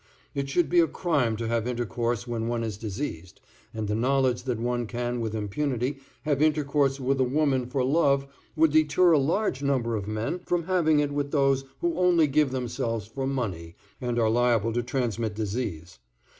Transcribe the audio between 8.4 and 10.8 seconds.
would deter a large number of men from